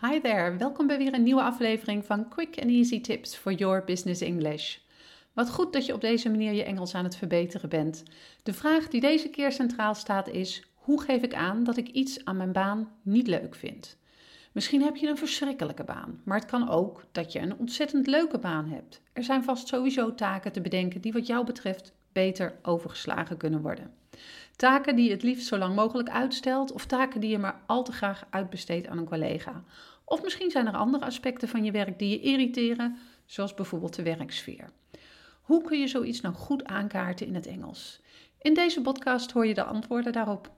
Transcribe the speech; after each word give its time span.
Hi 0.00 0.20
there, 0.20 0.56
welkom 0.56 0.86
bij 0.86 0.98
weer 0.98 1.14
een 1.14 1.22
nieuwe 1.22 1.42
aflevering 1.42 2.04
van 2.04 2.28
Quick 2.28 2.58
and 2.60 2.70
Easy 2.70 3.00
Tips 3.00 3.36
for 3.36 3.52
Your 3.52 3.84
Business 3.84 4.20
English. 4.20 4.76
Wat 5.32 5.50
goed 5.50 5.72
dat 5.72 5.86
je 5.86 5.94
op 5.94 6.00
deze 6.00 6.30
manier 6.30 6.52
je 6.52 6.64
Engels 6.64 6.94
aan 6.94 7.04
het 7.04 7.16
verbeteren 7.16 7.68
bent. 7.68 8.02
De 8.42 8.52
vraag 8.52 8.88
die 8.88 9.00
deze 9.00 9.28
keer 9.28 9.52
centraal 9.52 9.94
staat 9.94 10.28
is: 10.28 10.62
hoe 10.74 11.02
geef 11.02 11.22
ik 11.22 11.34
aan 11.34 11.64
dat 11.64 11.76
ik 11.76 11.88
iets 11.88 12.24
aan 12.24 12.36
mijn 12.36 12.52
baan 12.52 12.92
niet 13.02 13.26
leuk 13.26 13.54
vind? 13.54 13.96
Misschien 14.52 14.82
heb 14.82 14.96
je 14.96 15.08
een 15.08 15.16
verschrikkelijke 15.16 15.84
baan, 15.84 16.20
maar 16.24 16.38
het 16.38 16.50
kan 16.50 16.68
ook 16.68 17.04
dat 17.12 17.32
je 17.32 17.38
een 17.38 17.58
ontzettend 17.58 18.06
leuke 18.06 18.38
baan 18.38 18.68
hebt. 18.68 19.00
Er 19.12 19.24
zijn 19.24 19.44
vast 19.44 19.68
sowieso 19.68 20.14
taken 20.14 20.52
te 20.52 20.60
bedenken 20.60 21.00
die 21.00 21.12
wat 21.12 21.26
jou 21.26 21.44
betreft 21.44 21.92
beter 22.12 22.58
overgeslagen 22.62 23.36
kunnen 23.36 23.62
worden. 23.62 23.90
Taken 24.56 24.96
die 24.96 25.04
je 25.04 25.10
het 25.10 25.22
liefst 25.22 25.46
zo 25.46 25.58
lang 25.58 25.74
mogelijk 25.74 26.08
uitstelt 26.08 26.72
of 26.72 26.86
taken 26.86 27.20
die 27.20 27.30
je 27.30 27.38
maar 27.38 27.60
al 27.66 27.84
te 27.84 27.92
graag 27.92 28.26
uitbesteedt 28.30 28.86
aan 28.86 28.98
een 28.98 29.04
collega. 29.04 29.62
Of 30.04 30.22
misschien 30.22 30.50
zijn 30.50 30.66
er 30.66 30.76
andere 30.76 31.04
aspecten 31.04 31.48
van 31.48 31.64
je 31.64 31.70
werk 31.70 31.98
die 31.98 32.10
je 32.10 32.20
irriteren, 32.20 32.96
zoals 33.26 33.54
bijvoorbeeld 33.54 33.94
de 33.94 34.02
werksfeer. 34.02 34.70
Hoe 35.42 35.62
kun 35.62 35.80
je 35.80 35.88
zoiets 35.88 36.20
nou 36.20 36.34
goed 36.34 36.64
aankaarten 36.64 37.26
in 37.26 37.34
het 37.34 37.46
Engels? 37.46 38.00
In 38.38 38.54
deze 38.54 38.80
podcast 38.80 39.32
hoor 39.32 39.46
je 39.46 39.54
de 39.54 39.64
antwoorden 39.64 40.12
daarop. 40.12 40.50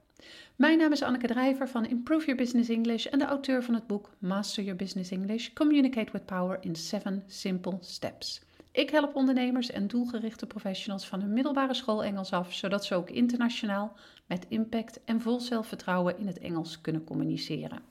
Mijn 0.56 0.78
naam 0.78 0.92
is 0.92 1.02
Anneke 1.02 1.27
Drijver 1.27 1.69
van 1.69 1.86
Improve 1.86 2.27
Your 2.27 2.41
Business 2.41 2.69
English 2.69 3.06
en 3.06 3.19
de 3.19 3.24
auteur 3.24 3.62
van 3.64 3.74
het 3.74 3.86
boek 3.86 4.11
Master 4.19 4.62
Your 4.62 4.78
Business 4.78 5.11
English: 5.11 5.52
Communicate 5.52 6.12
with 6.12 6.27
Power 6.27 6.58
in 6.61 6.77
7 6.77 7.24
Simple 7.27 7.77
Steps. 7.80 8.41
Ik 8.73 8.91
help 8.91 9.15
ondernemers 9.15 9.70
en 9.70 9.87
doelgerichte 9.87 10.47
professionals 10.47 11.06
van 11.06 11.20
hun 11.20 11.33
middelbare 11.33 11.74
school 11.74 12.05
Engels 12.05 12.33
af, 12.33 12.52
zodat 12.52 12.84
ze 12.84 12.95
ook 12.95 13.11
internationaal 13.11 13.97
met 14.27 14.47
impact 14.48 15.01
en 15.05 15.20
vol 15.20 15.41
zelfvertrouwen 15.41 16.19
in 16.19 16.27
het 16.27 16.38
Engels 16.38 16.80
kunnen 16.80 17.05
communiceren. 17.05 17.83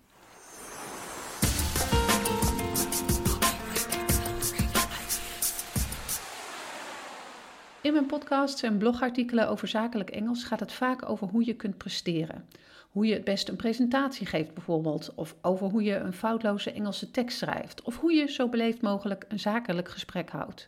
In 7.82 7.94
mijn 7.94 8.06
podcasts 8.06 8.64
en 8.64 8.78
blogartikelen 8.78 9.50
over 9.50 9.68
zakelijk 9.68 10.10
Engels 10.10 10.44
gaat 10.44 10.60
het 10.60 10.74
vaak 10.74 11.10
over 11.10 11.28
hoe 11.28 11.46
je 11.46 11.56
kunt 11.56 11.78
presteren. 11.78 12.46
Hoe 12.90 13.06
je 13.06 13.14
het 13.14 13.24
best 13.24 13.50
een 13.50 13.56
presentatie 13.56 14.26
geeft 14.26 14.54
bijvoorbeeld, 14.54 15.12
of 15.16 15.36
over 15.42 15.70
hoe 15.70 15.84
je 15.84 15.96
een 15.96 16.14
foutloze 16.14 16.72
Engelse 16.72 17.12
tekst 17.12 17.38
schrijft, 17.38 17.82
of 17.82 18.00
hoe 18.00 18.14
je 18.14 18.32
zo 18.32 18.48
beleefd 18.48 18.82
mogelijk 18.82 19.26
een 19.28 19.40
zakelijk 19.40 19.90
gesprek 19.90 20.30
houdt. 20.30 20.68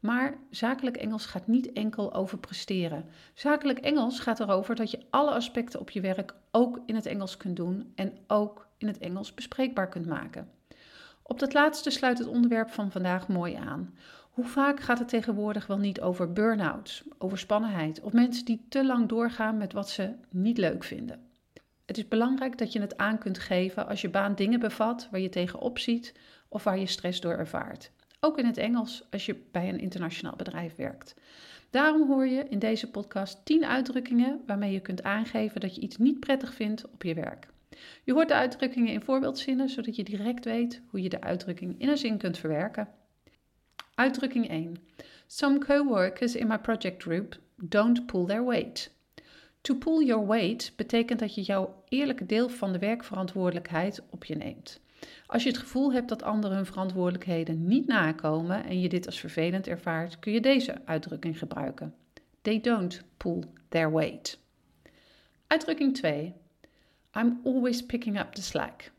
Maar 0.00 0.38
zakelijk 0.50 0.96
Engels 0.96 1.26
gaat 1.26 1.46
niet 1.46 1.72
enkel 1.72 2.14
over 2.14 2.38
presteren. 2.38 3.04
Zakelijk 3.34 3.78
Engels 3.78 4.20
gaat 4.20 4.40
erover 4.40 4.74
dat 4.74 4.90
je 4.90 5.00
alle 5.10 5.30
aspecten 5.30 5.80
op 5.80 5.90
je 5.90 6.00
werk 6.00 6.34
ook 6.50 6.80
in 6.86 6.94
het 6.94 7.06
Engels 7.06 7.36
kunt 7.36 7.56
doen 7.56 7.92
en 7.94 8.12
ook 8.26 8.66
in 8.76 8.86
het 8.86 8.98
Engels 8.98 9.34
bespreekbaar 9.34 9.88
kunt 9.88 10.06
maken. 10.06 10.50
Op 11.22 11.38
dat 11.38 11.52
laatste 11.52 11.90
sluit 11.90 12.18
het 12.18 12.28
onderwerp 12.28 12.70
van 12.70 12.90
vandaag 12.90 13.28
mooi 13.28 13.54
aan. 13.54 13.94
Hoe 14.30 14.44
vaak 14.46 14.80
gaat 14.80 14.98
het 14.98 15.08
tegenwoordig 15.08 15.66
wel 15.66 15.78
niet 15.78 16.00
over 16.00 16.32
burn-outs, 16.32 17.04
overspannenheid 17.18 18.00
of 18.00 18.12
mensen 18.12 18.44
die 18.44 18.66
te 18.68 18.86
lang 18.86 19.08
doorgaan 19.08 19.56
met 19.56 19.72
wat 19.72 19.88
ze 19.88 20.14
niet 20.30 20.58
leuk 20.58 20.84
vinden? 20.84 21.27
Het 21.88 21.98
is 21.98 22.08
belangrijk 22.08 22.58
dat 22.58 22.72
je 22.72 22.80
het 22.80 22.96
aan 22.96 23.18
kunt 23.18 23.38
geven 23.38 23.86
als 23.88 24.00
je 24.00 24.08
baan 24.08 24.34
dingen 24.34 24.60
bevat 24.60 25.08
waar 25.10 25.20
je 25.20 25.28
tegenop 25.28 25.78
ziet 25.78 26.14
of 26.48 26.64
waar 26.64 26.78
je 26.78 26.86
stress 26.86 27.20
door 27.20 27.32
ervaart. 27.32 27.90
Ook 28.20 28.38
in 28.38 28.46
het 28.46 28.56
Engels 28.56 29.06
als 29.10 29.26
je 29.26 29.36
bij 29.52 29.68
een 29.68 29.80
internationaal 29.80 30.36
bedrijf 30.36 30.76
werkt. 30.76 31.14
Daarom 31.70 32.06
hoor 32.06 32.26
je 32.26 32.48
in 32.48 32.58
deze 32.58 32.90
podcast 32.90 33.44
10 33.44 33.64
uitdrukkingen 33.64 34.40
waarmee 34.46 34.72
je 34.72 34.80
kunt 34.80 35.02
aangeven 35.02 35.60
dat 35.60 35.74
je 35.74 35.80
iets 35.80 35.96
niet 35.96 36.20
prettig 36.20 36.54
vindt 36.54 36.90
op 36.90 37.02
je 37.02 37.14
werk. 37.14 37.46
Je 38.04 38.12
hoort 38.12 38.28
de 38.28 38.34
uitdrukkingen 38.34 38.92
in 38.92 39.02
voorbeeldzinnen 39.02 39.68
zodat 39.68 39.96
je 39.96 40.04
direct 40.04 40.44
weet 40.44 40.82
hoe 40.86 41.02
je 41.02 41.08
de 41.08 41.20
uitdrukking 41.20 41.74
in 41.78 41.88
een 41.88 41.98
zin 41.98 42.18
kunt 42.18 42.38
verwerken. 42.38 42.88
Uitdrukking 43.94 44.48
1. 44.48 44.76
Some 45.26 45.58
coworkers 45.58 46.34
in 46.34 46.46
my 46.46 46.58
project 46.58 47.02
group 47.02 47.38
don't 47.56 48.06
pull 48.06 48.26
their 48.26 48.44
weight. 48.44 48.96
To 49.68 49.74
pull 49.74 50.04
your 50.04 50.26
weight 50.26 50.72
betekent 50.76 51.18
dat 51.18 51.34
je 51.34 51.42
jouw 51.42 51.82
eerlijke 51.88 52.26
deel 52.26 52.48
van 52.48 52.72
de 52.72 52.78
werkverantwoordelijkheid 52.78 54.02
op 54.10 54.24
je 54.24 54.36
neemt. 54.36 54.80
Als 55.26 55.42
je 55.42 55.48
het 55.48 55.58
gevoel 55.58 55.92
hebt 55.92 56.08
dat 56.08 56.22
anderen 56.22 56.56
hun 56.56 56.66
verantwoordelijkheden 56.66 57.66
niet 57.66 57.86
nakomen 57.86 58.64
en 58.64 58.80
je 58.80 58.88
dit 58.88 59.06
als 59.06 59.20
vervelend 59.20 59.66
ervaart, 59.66 60.18
kun 60.18 60.32
je 60.32 60.40
deze 60.40 60.80
uitdrukking 60.84 61.38
gebruiken. 61.38 61.94
They 62.42 62.60
don't 62.60 63.02
pull 63.16 63.42
their 63.68 63.92
weight. 63.92 64.38
Uitdrukking 65.46 65.94
2. 65.94 66.34
I'm 67.16 67.40
always 67.44 67.86
picking 67.86 68.20
up 68.20 68.32
the 68.32 68.42
slack. 68.42 68.90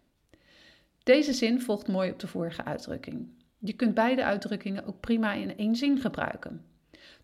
Deze 1.04 1.34
zin 1.34 1.62
volgt 1.62 1.88
mooi 1.88 2.12
op 2.12 2.20
de 2.20 2.28
vorige 2.28 2.66
uitdrukking. 2.66 3.28
Je 3.58 3.74
kunt 3.74 3.94
beide 3.94 4.24
uitdrukkingen 4.24 4.86
ook 4.86 5.00
prima 5.00 5.34
in 5.34 5.58
één 5.58 5.76
zin 5.76 6.00
gebruiken. 6.00 6.66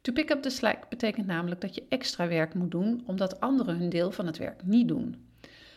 To 0.02 0.12
pick 0.12 0.32
up 0.32 0.42
the 0.42 0.50
slack 0.50 0.90
betekent 0.90 1.28
namelijk 1.28 1.62
dat 1.62 1.76
je 1.76 1.84
extra 1.90 2.28
werk 2.28 2.54
moet 2.54 2.72
doen 2.72 3.04
omdat 3.06 3.40
anderen 3.40 3.78
hun 3.78 3.90
deel 3.90 4.12
van 4.12 4.26
het 4.26 4.38
werk 4.38 4.64
niet 4.64 4.88
doen. 4.88 5.26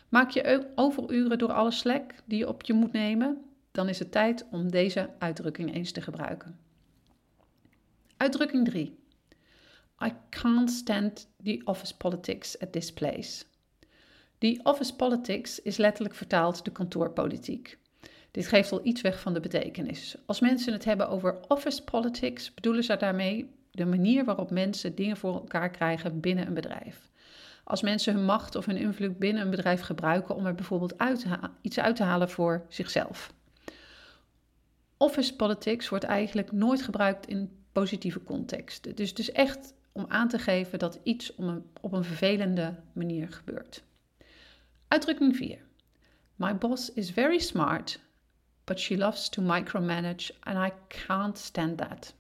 Maak 0.09 0.31
je 0.31 0.73
overuren 0.75 1.39
door 1.39 1.53
alle 1.53 1.71
slack 1.71 2.15
die 2.25 2.39
je 2.39 2.49
op 2.49 2.63
je 2.63 2.73
moet 2.73 2.93
nemen, 2.93 3.43
dan 3.71 3.89
is 3.89 3.99
het 3.99 4.13
tijd 4.13 4.47
om 4.51 4.71
deze 4.71 5.11
uitdrukking 5.19 5.75
eens 5.75 5.93
te 5.93 6.01
gebruiken. 6.01 6.59
Uitdrukking 8.17 8.65
3. 8.65 8.99
I 10.05 10.13
can't 10.31 10.71
stand 10.71 11.29
the 11.43 11.61
office 11.65 11.97
politics 11.97 12.59
at 12.59 12.73
this 12.73 12.93
place. 12.93 13.45
Die 14.39 14.65
office 14.65 14.95
politics 14.95 15.63
is 15.63 15.77
letterlijk 15.77 16.15
vertaald 16.15 16.65
de 16.65 16.71
kantoorpolitiek. 16.71 17.79
Dit 18.31 18.47
geeft 18.47 18.73
al 18.73 18.81
iets 18.83 19.01
weg 19.01 19.21
van 19.21 19.33
de 19.33 19.41
betekenis. 19.41 20.17
Als 20.27 20.41
mensen 20.41 20.73
het 20.73 20.85
hebben 20.85 21.09
over 21.09 21.41
office 21.49 21.85
politics, 21.85 22.55
bedoelen 22.55 22.85
ze 22.85 22.97
daarmee 22.97 23.51
de 23.79 23.87
manier 23.87 24.25
waarop 24.25 24.51
mensen 24.51 24.95
dingen 24.95 25.17
voor 25.17 25.35
elkaar 25.35 25.71
krijgen 25.71 26.21
binnen 26.21 26.47
een 26.47 26.55
bedrijf. 26.55 27.11
Als 27.65 27.83
mensen 27.83 28.15
hun 28.15 28.25
macht 28.25 28.55
of 28.55 28.67
hun 28.67 28.77
invloed 28.77 29.19
binnen 29.19 29.43
een 29.43 29.51
bedrijf 29.51 29.81
gebruiken 29.81 30.35
om 30.35 30.47
er 30.47 30.55
bijvoorbeeld 30.55 30.95
iets 31.61 31.79
uit 31.79 31.97
te 31.97 32.03
halen 32.03 32.31
voor 32.31 32.65
zichzelf. 32.69 33.33
Office 34.97 35.37
politics 35.37 35.89
wordt 35.89 36.05
eigenlijk 36.05 36.53
nooit 36.53 36.83
gebruikt 36.83 37.27
in 37.27 37.51
positieve 37.73 38.23
context. 38.23 38.97
Dus 38.97 39.09
het 39.09 39.19
is 39.19 39.33
echt 39.33 39.75
om 39.93 40.05
aan 40.09 40.29
te 40.29 40.39
geven 40.39 40.79
dat 40.79 41.01
iets 41.03 41.35
op 41.81 41.93
een 41.93 42.05
vervelende 42.05 42.75
manier 42.93 43.29
gebeurt. 43.31 43.83
Uitdrukking 44.89 45.37
4. 45.37 45.59
My 46.37 46.57
boss 46.57 46.93
is 46.93 47.11
very 47.11 47.39
smart, 47.39 48.01
but 48.65 48.81
she 48.81 48.97
loves 48.97 49.29
to 49.29 49.43
micromanage 49.43 50.35
and 50.41 50.73
I 50.73 50.73
can't 50.89 51.39
stand 51.39 51.79
that. 51.79 52.15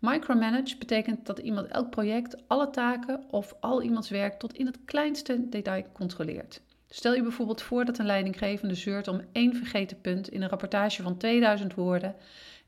Micromanage 0.00 0.78
betekent 0.78 1.26
dat 1.26 1.38
iemand 1.38 1.66
elk 1.66 1.90
project, 1.90 2.48
alle 2.48 2.70
taken 2.70 3.24
of 3.30 3.54
al 3.60 3.82
iemands 3.82 4.08
werk 4.08 4.38
tot 4.38 4.56
in 4.56 4.66
het 4.66 4.78
kleinste 4.84 5.48
detail 5.48 5.84
controleert. 5.92 6.60
Stel 6.88 7.14
je 7.14 7.22
bijvoorbeeld 7.22 7.62
voor 7.62 7.84
dat 7.84 7.98
een 7.98 8.06
leidinggevende 8.06 8.74
zeurt 8.74 9.08
om 9.08 9.20
één 9.32 9.56
vergeten 9.56 10.00
punt 10.00 10.28
in 10.28 10.42
een 10.42 10.48
rapportage 10.48 11.02
van 11.02 11.16
2000 11.16 11.74
woorden 11.74 12.14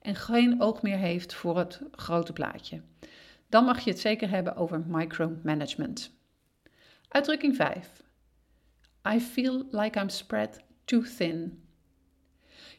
en 0.01 0.15
geen 0.15 0.61
oog 0.61 0.83
meer 0.83 0.97
heeft 0.97 1.35
voor 1.35 1.59
het 1.59 1.81
grote 1.91 2.33
plaatje. 2.33 2.81
Dan 3.49 3.65
mag 3.65 3.81
je 3.81 3.91
het 3.91 4.01
zeker 4.01 4.31
hebben 4.31 4.57
over 4.57 4.85
micromanagement. 4.87 6.17
Uitdrukking 7.09 7.57
5. 7.57 8.03
I 9.09 9.21
feel 9.21 9.67
like 9.71 10.01
I'm 10.01 10.09
spread 10.09 10.61
too 10.85 11.03
thin. 11.17 11.68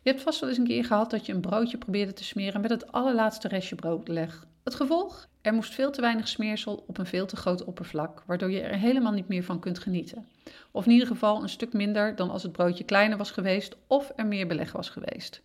Je 0.02 0.10
hebt 0.10 0.22
vast 0.22 0.40
wel 0.40 0.50
eens 0.50 0.58
een 0.58 0.68
keer 0.68 0.86
gehad 0.86 1.10
dat 1.10 1.26
je 1.26 1.34
een 1.34 1.42
broodje 1.42 1.78
probeerde 1.78 2.14
te 2.14 2.24
smeren 2.24 2.62
met 2.62 2.70
het 2.70 2.92
allerlaatste 2.92 3.48
restje 3.48 3.76
broodleg. 3.76 4.48
Het 4.64 4.76
gevolg? 4.76 5.28
Er 5.42 5.54
moest 5.54 5.74
veel 5.74 5.92
te 5.92 6.02
weinig 6.02 6.28
smeersel 6.28 6.84
op 6.88 6.98
een 6.98 7.06
veel 7.06 7.26
te 7.26 7.36
groot 7.36 7.64
oppervlak, 7.64 8.24
waardoor 8.26 8.52
je 8.52 8.62
er 8.62 8.78
helemaal 8.78 9.12
niet 9.12 9.28
meer 9.28 9.44
van 9.44 9.60
kunt 9.60 9.80
genieten. 9.80 10.28
Of 10.72 10.86
in 10.86 10.92
ieder 10.92 11.08
geval 11.08 11.42
een 11.42 11.50
stuk 11.50 11.74
minder 11.74 12.16
dan 12.16 12.30
als 12.30 12.44
het 12.44 12.52
broodje 12.52 12.84
kleiner 12.84 13.18
was 13.18 13.32
geweest 13.32 13.76
of 13.88 14.12
er 14.16 14.26
meer 14.26 14.48
beleg 14.48 14.72
was 14.72 14.90
geweest. 14.90 15.42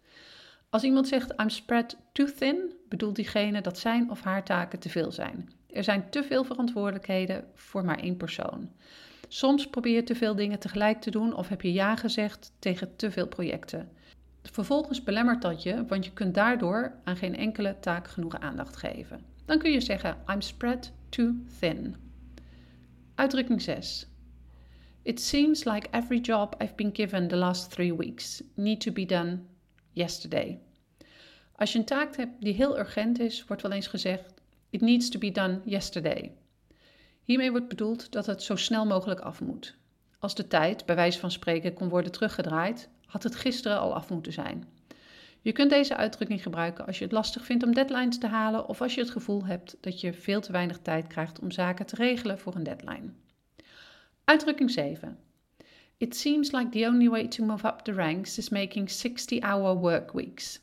Als 0.70 0.82
iemand 0.82 1.08
zegt 1.08 1.40
I'm 1.40 1.50
spread 1.50 1.96
too 2.12 2.26
thin, 2.26 2.72
bedoelt 2.88 3.16
diegene 3.16 3.60
dat 3.60 3.78
zijn 3.78 4.10
of 4.10 4.22
haar 4.22 4.44
taken 4.44 4.78
te 4.78 4.88
veel 4.88 5.12
zijn. 5.12 5.52
Er 5.70 5.84
zijn 5.84 6.10
te 6.10 6.22
veel 6.22 6.44
verantwoordelijkheden 6.44 7.44
voor 7.54 7.84
maar 7.84 7.98
één 7.98 8.16
persoon. 8.16 8.70
Soms 9.28 9.66
probeer 9.66 9.94
je 9.94 10.02
te 10.02 10.14
veel 10.14 10.34
dingen 10.34 10.58
tegelijk 10.58 11.00
te 11.00 11.10
doen 11.10 11.34
of 11.34 11.48
heb 11.48 11.60
je 11.62 11.72
ja 11.72 11.96
gezegd 11.96 12.52
tegen 12.58 12.96
te 12.96 13.10
veel 13.10 13.26
projecten. 13.26 13.88
Vervolgens 14.52 15.02
belemmert 15.02 15.42
dat 15.42 15.62
je, 15.62 15.86
want 15.86 16.04
je 16.04 16.12
kunt 16.12 16.34
daardoor 16.34 16.94
aan 17.04 17.16
geen 17.16 17.36
enkele 17.36 17.76
taak 17.80 18.08
genoeg 18.08 18.38
aandacht 18.38 18.76
geven. 18.76 19.20
Dan 19.44 19.58
kun 19.58 19.70
je 19.70 19.80
zeggen: 19.80 20.16
I'm 20.26 20.40
spread 20.40 20.92
too 21.08 21.34
thin. 21.58 21.96
Uitdrukking 23.14 23.62
6. 23.62 24.06
It 25.02 25.20
seems 25.20 25.64
like 25.64 25.88
every 25.90 26.20
job 26.20 26.62
I've 26.62 26.74
been 26.74 26.94
given 26.94 27.28
the 27.28 27.36
last 27.36 27.70
three 27.70 27.96
weeks 27.96 28.42
need 28.54 28.80
to 28.80 28.92
be 28.92 29.06
done 29.06 29.38
yesterday. 29.92 30.60
Als 31.56 31.72
je 31.72 31.78
een 31.78 31.84
taak 31.84 32.16
hebt 32.16 32.40
die 32.40 32.54
heel 32.54 32.78
urgent 32.78 33.18
is, 33.18 33.44
wordt 33.44 33.62
wel 33.62 33.72
eens 33.72 33.86
gezegd: 33.86 34.34
It 34.70 34.80
needs 34.80 35.08
to 35.08 35.18
be 35.18 35.30
done 35.30 35.60
yesterday. 35.64 36.32
Hiermee 37.22 37.50
wordt 37.50 37.68
bedoeld 37.68 38.12
dat 38.12 38.26
het 38.26 38.42
zo 38.42 38.56
snel 38.56 38.86
mogelijk 38.86 39.20
af 39.20 39.40
moet. 39.40 39.76
Als 40.18 40.34
de 40.34 40.46
tijd, 40.46 40.86
bij 40.86 40.94
wijze 40.94 41.18
van 41.18 41.30
spreken, 41.30 41.74
kon 41.74 41.88
worden 41.88 42.12
teruggedraaid, 42.12 42.88
had 43.14 43.22
het 43.22 43.36
gisteren 43.36 43.78
al 43.78 43.94
af 43.94 44.10
moeten 44.10 44.32
zijn. 44.32 44.64
Je 45.40 45.52
kunt 45.52 45.70
deze 45.70 45.96
uitdrukking 45.96 46.42
gebruiken 46.42 46.86
als 46.86 46.98
je 46.98 47.04
het 47.04 47.12
lastig 47.12 47.44
vindt 47.44 47.64
om 47.64 47.74
deadlines 47.74 48.18
te 48.18 48.26
halen 48.26 48.68
of 48.68 48.80
als 48.80 48.94
je 48.94 49.00
het 49.00 49.10
gevoel 49.10 49.44
hebt 49.44 49.76
dat 49.80 50.00
je 50.00 50.12
veel 50.12 50.40
te 50.40 50.52
weinig 50.52 50.78
tijd 50.78 51.06
krijgt 51.06 51.40
om 51.40 51.50
zaken 51.50 51.86
te 51.86 51.96
regelen 51.96 52.38
voor 52.38 52.54
een 52.54 52.62
deadline. 52.62 53.12
Uitdrukking 54.24 54.70
7. 54.70 55.18
It 55.96 56.16
seems 56.16 56.52
like 56.52 56.68
the 56.68 56.86
only 56.86 57.08
way 57.08 57.28
to 57.28 57.44
move 57.44 57.66
up 57.66 57.78
the 57.78 57.92
ranks 57.92 58.38
is 58.38 58.48
making 58.48 58.90
60-hour 58.90 59.76
work 59.76 60.12
weeks. 60.12 60.60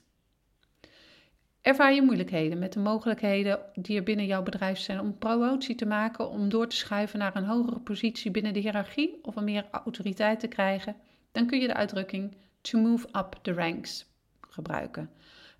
Ervaar 1.61 1.93
je 1.93 2.01
moeilijkheden 2.01 2.59
met 2.59 2.73
de 2.73 2.79
mogelijkheden 2.79 3.59
die 3.75 3.97
er 3.97 4.03
binnen 4.03 4.25
jouw 4.25 4.43
bedrijf 4.43 4.79
zijn 4.79 4.99
om 4.99 5.17
promotie 5.17 5.75
te 5.75 5.85
maken, 5.85 6.29
om 6.29 6.49
door 6.49 6.67
te 6.67 6.75
schuiven 6.75 7.19
naar 7.19 7.35
een 7.35 7.45
hogere 7.45 7.79
positie 7.79 8.31
binnen 8.31 8.53
de 8.53 8.59
hiërarchie 8.59 9.19
of 9.21 9.35
om 9.35 9.43
meer 9.43 9.65
autoriteit 9.71 10.39
te 10.39 10.47
krijgen? 10.47 10.95
Dan 11.31 11.45
kun 11.45 11.59
je 11.59 11.67
de 11.67 11.73
uitdrukking 11.73 12.35
to 12.61 12.79
move 12.79 13.07
up 13.07 13.39
the 13.41 13.53
ranks 13.53 14.05
gebruiken. 14.39 15.09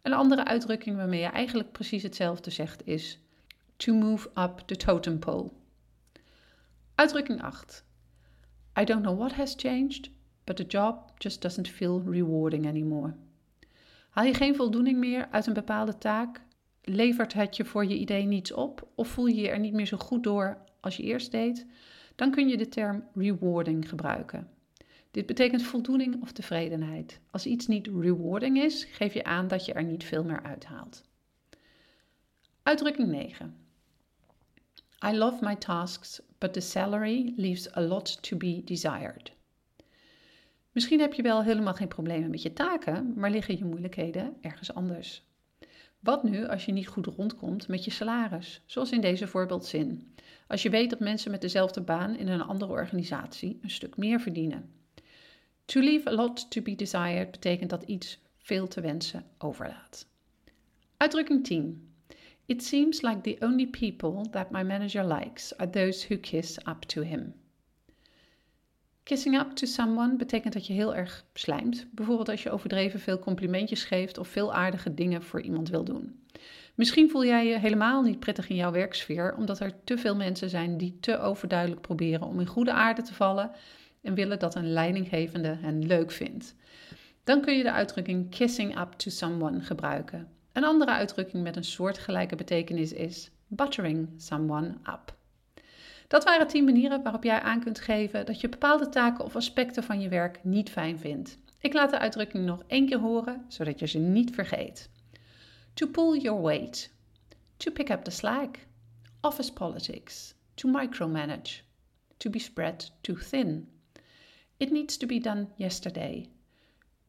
Een 0.02 0.14
andere 0.14 0.46
uitdrukking 0.46 0.96
waarmee 0.96 1.20
je 1.20 1.28
eigenlijk 1.28 1.72
precies 1.72 2.04
hetzelfde 2.04 2.52
zegt 2.52 2.88
is 2.88 3.20
to 3.76 3.94
move 3.94 4.30
up 4.36 4.64
the 4.66 4.76
totem 4.76 5.20
pole. 5.20 5.52
Uitdrukking 6.96 7.42
8. 7.42 7.84
I 8.80 8.84
don't 8.84 9.02
know 9.02 9.18
what 9.18 9.32
has 9.32 9.54
changed, 9.58 10.10
but 10.44 10.56
the 10.56 10.64
job 10.64 11.12
just 11.18 11.42
doesn't 11.42 11.68
feel 11.68 12.02
rewarding 12.06 12.68
anymore. 12.68 13.14
Haal 14.10 14.26
je 14.26 14.34
geen 14.34 14.56
voldoening 14.56 14.98
meer 14.98 15.28
uit 15.32 15.48
een 15.48 15.54
bepaalde 15.54 15.98
taak? 15.98 16.42
Levert 16.82 17.34
het 17.34 17.56
je 17.56 17.66
voor 17.66 17.86
je 17.86 17.98
idee 17.98 18.26
niets 18.26 18.52
op? 18.52 18.88
Of 18.96 19.08
voel 19.08 19.26
je 19.26 19.42
je 19.42 19.50
er 19.50 19.60
niet 19.60 19.74
meer 19.74 19.86
zo 19.86 19.98
goed 19.98 20.24
door 20.24 20.58
als 20.80 20.98
je 20.98 21.04
eerst 21.04 21.32
deed? 21.32 21.66
Dan 22.16 22.32
kun 22.32 22.48
je 22.48 22.58
de 22.58 22.68
term 22.68 23.04
rewarding 23.14 23.90
gebruiken. 23.90 24.50
Dit 25.12 25.26
betekent 25.26 25.64
voldoening 25.64 26.22
of 26.22 26.32
tevredenheid. 26.32 27.20
Als 27.32 27.46
iets 27.46 27.68
niet 27.68 27.88
rewarding 27.88 28.58
is, 28.58 28.84
geef 28.84 29.14
je 29.14 29.24
aan 29.24 29.48
dat 29.48 29.66
je 29.66 29.74
er 29.74 29.84
niet 29.84 30.04
veel 30.04 30.24
meer 30.24 30.44
uithaalt. 30.44 31.04
Uitdrukking 32.64 33.08
9. 33.08 33.56
I 35.06 35.18
love 35.18 35.46
my 35.46 35.56
tasks, 35.56 36.22
but 36.38 36.54
the 36.54 36.60
salary 36.60 37.34
leaves 37.36 37.76
a 37.76 37.82
lot 37.82 38.22
to 38.24 38.38
be 38.38 38.62
desired. 38.66 39.32
Misschien 40.72 41.00
heb 41.00 41.14
je 41.14 41.22
wel 41.22 41.44
helemaal 41.44 41.74
geen 41.74 41.88
problemen 41.88 42.30
met 42.30 42.42
je 42.42 42.54
taken, 42.54 43.14
maar 43.16 43.32
liggen 43.32 43.58
je 43.58 43.66
moeilijkheden 43.66 44.38
ergens 44.42 44.74
anders. 44.74 45.24
Wat 46.00 46.24
nu 46.24 46.48
als 46.48 46.66
je 46.66 46.72
niet 46.72 46.88
goed 46.88 47.06
rondkomt 47.06 47.68
met 47.68 47.86
je 47.86 47.92
salaris, 47.92 48.62
zoals 48.66 48.92
in 48.92 49.02
deze 49.02 49.28
voorbeeldzin? 49.28 50.14
Als 50.48 50.64
je 50.64 50.70
weet 50.70 50.90
dat 50.90 51.00
mensen 51.00 51.32
met 51.32 51.42
dezelfde 51.42 51.82
baan 51.82 52.16
in 52.16 52.28
een 52.28 52.42
andere 52.42 52.72
organisatie 52.72 53.60
een 53.62 53.70
stuk 53.70 53.98
meer 53.98 54.20
verdienen. 54.20 54.81
To 55.72 55.80
leave 55.80 56.10
a 56.10 56.12
lot 56.12 56.52
to 56.52 56.62
be 56.62 56.76
desired 56.76 57.32
betekent 57.32 57.70
dat 57.70 57.84
iets 57.84 58.20
veel 58.38 58.68
te 58.68 58.82
wensen 58.82 59.24
overlaat. 59.38 60.06
Uitdrukking 60.98 61.44
10. 61.44 61.94
It 62.46 62.64
seems 62.64 63.02
like 63.02 63.22
the 63.22 63.46
only 63.46 63.68
people 63.68 64.30
that 64.30 64.52
my 64.52 64.64
manager 64.64 65.06
likes 65.06 65.58
are 65.58 65.70
those 65.70 66.08
who 66.08 66.20
kiss 66.20 66.58
up 66.58 66.82
to 66.82 67.02
him. 67.02 67.34
Kissing 69.04 69.40
up 69.40 69.52
to 69.52 69.66
someone 69.66 70.16
betekent 70.16 70.54
dat 70.54 70.68
je 70.68 70.74
heel 70.74 70.96
erg 70.96 71.26
slijmt. 71.34 71.88
Bijvoorbeeld 71.92 72.30
als 72.30 72.44
je 72.44 72.52
overdreven 72.52 73.00
veel 73.00 73.20
complimentjes 73.20 73.84
geeft 73.84 74.18
of 74.18 74.28
veel 74.28 74.54
aardige 74.54 74.94
dingen 74.94 75.24
voor 75.24 75.42
iemand 75.42 75.70
wil 75.70 75.84
doen. 75.84 76.20
Misschien 76.76 77.10
voel 77.10 77.26
jij 77.26 77.48
je 77.48 77.60
helemaal 77.60 78.02
niet 78.02 78.20
prettig 78.20 78.50
in 78.50 78.56
jouw 78.56 78.72
werksfeer, 78.72 79.36
omdat 79.36 79.60
er 79.60 79.84
te 79.84 79.98
veel 79.98 80.16
mensen 80.16 80.50
zijn 80.50 80.78
die 80.78 80.98
te 81.00 81.18
overduidelijk 81.18 81.82
proberen 81.82 82.28
om 82.28 82.40
in 82.40 82.48
goede 82.48 82.72
aarde 82.72 83.02
te 83.02 83.14
vallen 83.14 83.52
en 84.02 84.14
willen 84.14 84.40
dat 84.40 84.56
een 84.56 84.74
leidinggevende 84.74 85.58
hen 85.62 85.86
leuk 85.86 86.12
vindt. 86.12 86.56
Dan 87.24 87.42
kun 87.42 87.58
je 87.58 87.64
de 87.64 87.72
uitdrukking 87.72 88.30
kissing 88.30 88.80
up 88.80 88.92
to 88.92 89.10
someone 89.10 89.62
gebruiken. 89.62 90.28
Een 90.52 90.64
andere 90.64 90.92
uitdrukking 90.92 91.44
met 91.44 91.56
een 91.56 91.64
soortgelijke 91.64 92.36
betekenis 92.36 92.94
is 92.94 93.32
buttering 93.48 94.10
someone 94.18 94.68
up. 94.68 95.16
Dat 96.08 96.24
waren 96.24 96.48
10 96.48 96.64
manieren 96.64 97.04
waarop 97.04 97.24
jij 97.24 97.40
aan 97.40 97.64
kunt 97.64 97.80
geven 97.80 98.26
dat 98.26 98.42
je 98.42 98.50
bepaalde 98.50 98.90
taken 98.90 99.26
of 99.26 99.36
aspecten 99.36 99.84
van 99.84 100.02
je 100.02 100.10
werk 100.10 100.44
niet 100.44 100.70
fijn 100.70 101.00
vindt. 101.00 101.40
Ik 101.60 101.74
laat 101.74 101.90
de 101.90 102.00
uitdrukking 102.00 102.46
nog 102.46 102.64
één 102.68 102.86
keer 102.86 103.00
horen, 103.00 103.46
zodat 103.48 103.80
je 103.80 103.88
ze 103.88 103.98
niet 103.98 104.34
vergeet. 104.34 104.90
To 105.74 105.88
pull 105.88 106.20
your 106.20 106.42
weight. 106.42 106.94
To 107.58 107.72
pick 107.72 107.90
up 107.90 108.04
the 108.04 108.12
slack. 108.12 108.58
Office 109.22 109.54
politics. 109.54 110.34
To 110.54 110.70
micromanage. 110.70 111.62
To 112.18 112.30
be 112.30 112.40
spread 112.40 112.92
too 113.02 113.16
thin. 113.16 113.68
It 114.62 114.72
needs 114.72 114.98
to 114.98 115.08
be 115.08 115.20
done 115.20 115.48
yesterday. 115.58 116.28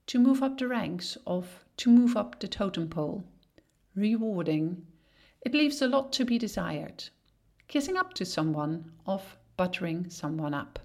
To 0.06 0.18
move 0.18 0.44
up 0.44 0.56
the 0.56 0.66
ranks 0.66 1.18
of 1.24 1.64
to 1.76 1.90
move 1.90 2.16
up 2.16 2.38
the 2.38 2.48
totem 2.48 2.88
pole. 2.88 3.24
Rewarding. 3.94 4.86
It 5.40 5.54
leaves 5.54 5.82
a 5.82 5.86
lot 5.86 6.12
to 6.12 6.24
be 6.24 6.38
desired 6.38 7.10
kissing 7.72 7.98
up 7.98 8.12
to 8.12 8.24
someone 8.24 8.84
of 9.06 9.36
buttering 9.56 10.04
someone 10.08 10.56
up. 10.56 10.80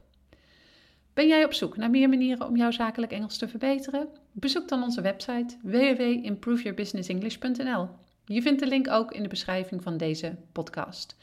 Ben 1.14 1.28
jij 1.28 1.44
op 1.44 1.54
zoek 1.54 1.78
naar 1.78 1.90
meer 1.90 2.10
manieren 2.10 2.48
om 2.48 2.58
jouw 2.58 2.72
zakelijk 2.72 3.12
Engels 3.12 3.38
te 3.38 3.48
verbeteren? 3.48 4.10
Bezoek 4.32 4.68
dan 4.68 4.84
onze 4.84 5.02
website 5.02 5.58
www.improveyourbusinessenglish.nl. 5.62 7.90
Je 8.26 8.42
vindt 8.42 8.60
de 8.60 8.68
link 8.68 8.90
ook 8.90 9.12
in 9.12 9.24
de 9.24 9.30
beschrijving 9.30 9.84
van 9.84 9.98
deze 9.98 10.36
podcast. 10.52 11.16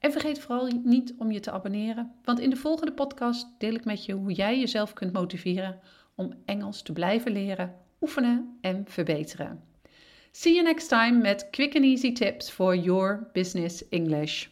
En 0.00 0.12
vergeet 0.12 0.38
vooral 0.38 0.70
niet 0.84 1.14
om 1.18 1.30
je 1.30 1.40
te 1.40 1.50
abonneren, 1.50 2.12
want 2.24 2.40
in 2.40 2.50
de 2.50 2.56
volgende 2.56 2.92
podcast 2.92 3.46
deel 3.58 3.74
ik 3.74 3.84
met 3.84 4.04
je 4.04 4.12
hoe 4.12 4.32
jij 4.32 4.58
jezelf 4.58 4.92
kunt 4.92 5.12
motiveren 5.12 5.80
om 6.14 6.34
Engels 6.44 6.82
te 6.82 6.92
blijven 6.92 7.32
leren, 7.32 7.74
oefenen 8.00 8.58
en 8.60 8.84
verbeteren. 8.88 9.64
See 10.30 10.54
you 10.54 10.64
next 10.64 10.88
time 10.88 11.20
met 11.20 11.48
quick 11.50 11.74
and 11.76 11.84
easy 11.84 12.12
tips 12.12 12.50
for 12.50 12.76
your 12.76 13.30
business 13.32 13.88
English. 13.88 14.46